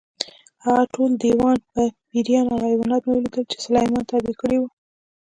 هغه 0.63 0.83
ټول 0.93 1.11
دیوان، 1.23 1.57
پېریان 2.09 2.45
او 2.53 2.59
حیوانات 2.69 3.01
مې 3.05 3.13
ولیدل 3.17 3.43
چې 3.51 3.57
سلیمان 3.65 4.03
تابع 4.09 4.33
کړي 4.41 4.57
وو. 4.59 4.67